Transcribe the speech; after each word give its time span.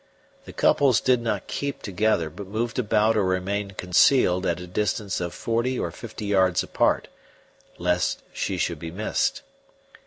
The 0.45 0.51
couples 0.51 0.99
did 0.99 1.21
not 1.21 1.45
keep 1.45 1.83
together, 1.83 2.31
but 2.31 2.47
moved 2.47 2.79
about 2.79 3.15
or 3.15 3.21
remained 3.23 3.77
concealed 3.77 4.47
at 4.47 4.59
a 4.59 4.65
distance 4.65 5.21
of 5.21 5.31
forty 5.31 5.77
or 5.77 5.91
fifty 5.91 6.25
yards 6.25 6.63
apart, 6.63 7.07
lest 7.77 8.23
she 8.33 8.57
should 8.57 8.79
be 8.79 8.89
missed. 8.89 9.43